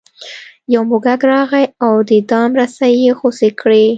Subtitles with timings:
[0.73, 3.85] یو موږک راغی او د دام رسۍ یې غوڅې کړې.